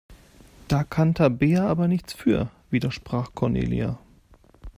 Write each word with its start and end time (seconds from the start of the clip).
Da 0.67 0.83
kann 0.83 1.13
Tabea 1.13 1.67
aber 1.67 1.87
nichts 1.87 2.11
für, 2.13 2.49
widersprach 2.71 3.35
Cornelia. 3.35 3.99